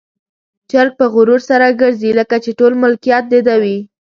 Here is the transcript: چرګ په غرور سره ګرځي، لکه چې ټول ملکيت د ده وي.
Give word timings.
چرګ 0.69 0.91
په 0.99 1.05
غرور 1.13 1.41
سره 1.49 1.77
ګرځي، 1.81 2.11
لکه 2.19 2.35
چې 2.43 2.51
ټول 2.59 2.73
ملکيت 2.83 3.23
د 3.29 3.35
ده 3.47 3.55
وي. 3.63 3.77